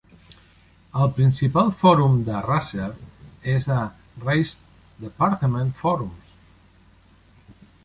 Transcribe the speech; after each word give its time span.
El 1.01 1.09
principal 1.17 1.69
fòrum 1.81 2.15
de 2.29 2.39
Racer 2.45 2.87
és 3.53 3.69
a 3.77 3.79
RaceDepartment 4.25 5.71
Forums. 5.85 6.35